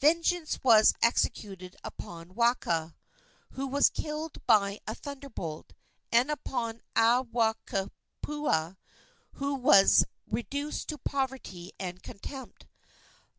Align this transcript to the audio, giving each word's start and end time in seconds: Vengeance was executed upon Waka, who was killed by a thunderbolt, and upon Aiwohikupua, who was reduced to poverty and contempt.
Vengeance 0.00 0.58
was 0.64 0.94
executed 1.02 1.76
upon 1.84 2.34
Waka, 2.34 2.96
who 3.50 3.66
was 3.66 3.90
killed 3.90 4.38
by 4.46 4.80
a 4.86 4.94
thunderbolt, 4.94 5.74
and 6.10 6.30
upon 6.30 6.80
Aiwohikupua, 6.96 8.78
who 9.32 9.54
was 9.56 10.06
reduced 10.26 10.88
to 10.88 10.96
poverty 10.96 11.72
and 11.78 12.02
contempt. 12.02 12.64